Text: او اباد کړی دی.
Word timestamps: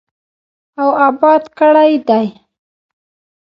او 0.81 0.89
اباد 1.07 1.43
کړی 1.59 1.91
دی. 2.07 2.27